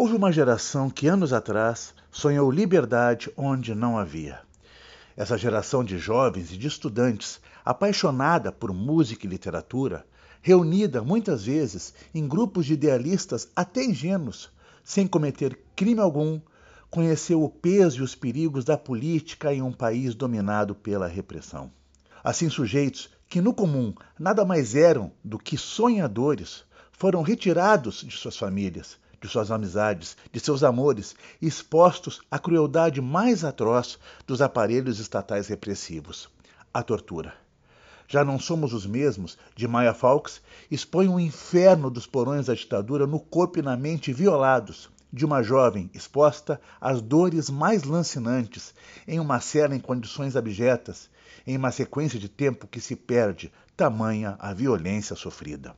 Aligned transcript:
Houve 0.00 0.16
uma 0.16 0.32
geração 0.32 0.88
que 0.88 1.06
anos 1.06 1.30
atrás 1.30 1.92
sonhou 2.10 2.50
liberdade 2.50 3.30
onde 3.36 3.74
não 3.74 3.98
havia. 3.98 4.40
Essa 5.14 5.36
geração 5.36 5.84
de 5.84 5.98
jovens 5.98 6.50
e 6.50 6.56
de 6.56 6.66
estudantes, 6.66 7.38
apaixonada 7.62 8.50
por 8.50 8.72
música 8.72 9.26
e 9.26 9.28
literatura, 9.28 10.06
reunida 10.40 11.02
muitas 11.02 11.44
vezes 11.44 11.92
em 12.14 12.26
grupos 12.26 12.64
de 12.64 12.72
idealistas 12.72 13.48
até 13.54 13.84
ingênuos, 13.84 14.50
sem 14.82 15.06
cometer 15.06 15.60
crime 15.76 16.00
algum, 16.00 16.40
conheceu 16.88 17.44
o 17.44 17.50
peso 17.50 17.98
e 17.98 18.02
os 18.02 18.14
perigos 18.14 18.64
da 18.64 18.78
política 18.78 19.52
em 19.52 19.60
um 19.60 19.70
país 19.70 20.14
dominado 20.14 20.74
pela 20.74 21.08
repressão. 21.08 21.70
Assim, 22.24 22.48
sujeitos 22.48 23.10
que 23.28 23.42
no 23.42 23.52
comum 23.52 23.92
nada 24.18 24.46
mais 24.46 24.74
eram 24.74 25.12
do 25.22 25.38
que 25.38 25.58
sonhadores, 25.58 26.64
foram 26.90 27.20
retirados 27.20 27.96
de 27.96 28.16
suas 28.16 28.38
famílias, 28.38 28.98
de 29.20 29.28
suas 29.28 29.50
amizades, 29.50 30.16
de 30.32 30.40
seus 30.40 30.62
amores, 30.62 31.14
expostos 31.40 32.20
à 32.30 32.38
crueldade 32.38 33.00
mais 33.00 33.44
atroz 33.44 33.98
dos 34.26 34.40
aparelhos 34.40 34.98
estatais 34.98 35.48
repressivos 35.48 36.28
a 36.72 36.82
tortura. 36.82 37.34
Já 38.06 38.24
não 38.24 38.38
somos 38.38 38.72
os 38.72 38.86
mesmos 38.86 39.36
de 39.54 39.68
Maya 39.68 39.94
Fawkes 39.94 40.40
expõe 40.70 41.08
o 41.08 41.12
um 41.12 41.20
inferno 41.20 41.90
dos 41.90 42.06
porões 42.06 42.46
da 42.46 42.54
ditadura 42.54 43.06
no 43.06 43.20
corpo 43.20 43.58
e 43.58 43.62
na 43.62 43.76
mente 43.76 44.12
violados 44.12 44.88
de 45.12 45.24
uma 45.24 45.42
jovem 45.42 45.90
exposta 45.92 46.60
às 46.80 47.00
dores 47.00 47.50
mais 47.50 47.82
lancinantes 47.82 48.72
em 49.06 49.18
uma 49.18 49.40
cela 49.40 49.74
em 49.74 49.80
condições 49.80 50.36
abjetas, 50.36 51.10
em 51.46 51.56
uma 51.56 51.72
sequência 51.72 52.18
de 52.18 52.28
tempo 52.28 52.66
que 52.66 52.80
se 52.80 52.94
perde, 52.94 53.52
tamanha 53.76 54.36
a 54.38 54.52
violência 54.52 55.16
sofrida. 55.16 55.74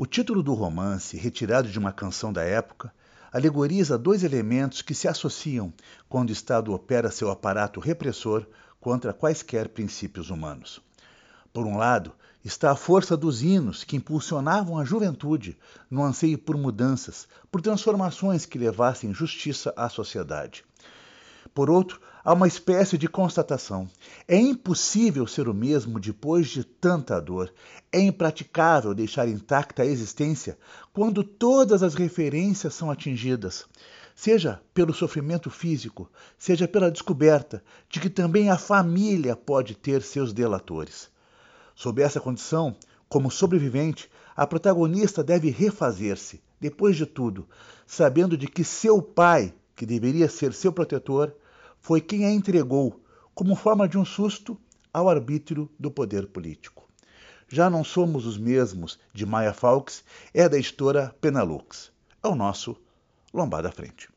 O 0.00 0.06
título 0.06 0.44
do 0.44 0.54
romance, 0.54 1.16
retirado 1.16 1.68
de 1.68 1.76
uma 1.76 1.90
canção 1.90 2.32
da 2.32 2.44
época, 2.44 2.94
alegoriza 3.32 3.98
dois 3.98 4.22
elementos 4.22 4.80
que 4.80 4.94
se 4.94 5.08
associam 5.08 5.72
quando 6.08 6.28
o 6.28 6.32
Estado 6.32 6.72
opera 6.72 7.10
seu 7.10 7.32
aparato 7.32 7.80
repressor 7.80 8.46
contra 8.78 9.12
quaisquer 9.12 9.68
princípios 9.70 10.30
humanos. 10.30 10.80
Por 11.52 11.66
um 11.66 11.76
lado, 11.76 12.12
está 12.44 12.70
a 12.70 12.76
força 12.76 13.16
dos 13.16 13.42
hinos 13.42 13.82
que 13.82 13.96
impulsionavam 13.96 14.78
a 14.78 14.84
juventude 14.84 15.58
no 15.90 16.04
anseio 16.04 16.38
por 16.38 16.56
mudanças, 16.56 17.26
por 17.50 17.60
transformações 17.60 18.46
que 18.46 18.56
levassem 18.56 19.12
justiça 19.12 19.74
à 19.76 19.88
sociedade. 19.88 20.64
Por 21.58 21.68
outro, 21.70 22.00
há 22.22 22.32
uma 22.34 22.46
espécie 22.46 22.96
de 22.96 23.08
constatação. 23.08 23.90
É 24.28 24.36
impossível 24.36 25.26
ser 25.26 25.48
o 25.48 25.52
mesmo 25.52 25.98
depois 25.98 26.46
de 26.46 26.62
tanta 26.62 27.20
dor. 27.20 27.52
É 27.90 27.98
impraticável 27.98 28.94
deixar 28.94 29.28
intacta 29.28 29.82
a 29.82 29.84
existência 29.84 30.56
quando 30.92 31.24
todas 31.24 31.82
as 31.82 31.94
referências 31.94 32.74
são 32.74 32.92
atingidas, 32.92 33.66
seja 34.14 34.62
pelo 34.72 34.94
sofrimento 34.94 35.50
físico, 35.50 36.08
seja 36.38 36.68
pela 36.68 36.92
descoberta 36.92 37.60
de 37.90 37.98
que 37.98 38.08
também 38.08 38.50
a 38.50 38.56
família 38.56 39.34
pode 39.34 39.74
ter 39.74 40.00
seus 40.00 40.32
delatores. 40.32 41.10
Sob 41.74 42.00
essa 42.00 42.20
condição, 42.20 42.76
como 43.08 43.32
sobrevivente, 43.32 44.08
a 44.36 44.46
protagonista 44.46 45.24
deve 45.24 45.50
refazer-se, 45.50 46.40
depois 46.60 46.96
de 46.96 47.04
tudo, 47.04 47.48
sabendo 47.84 48.36
de 48.36 48.46
que 48.46 48.62
seu 48.62 49.02
pai 49.02 49.52
que 49.78 49.86
deveria 49.86 50.28
ser 50.28 50.52
seu 50.52 50.72
protetor, 50.72 51.32
foi 51.80 52.00
quem 52.00 52.24
a 52.26 52.30
entregou, 52.30 53.02
como 53.34 53.56
forma 53.56 53.88
de 53.88 53.96
um 53.96 54.04
susto, 54.04 54.58
ao 54.92 55.08
arbítrio 55.08 55.70
do 55.78 55.90
poder 55.90 56.26
político. 56.26 56.88
Já 57.48 57.70
não 57.70 57.82
somos 57.82 58.26
os 58.26 58.36
mesmos 58.36 58.98
de 59.12 59.24
Maya 59.24 59.54
Fawkes, 59.54 60.04
é 60.34 60.46
da 60.48 60.58
editora 60.58 61.14
Penalux. 61.20 61.90
É 62.22 62.28
o 62.28 62.34
nosso 62.34 62.76
Lombada 63.32 63.72
Frente. 63.72 64.06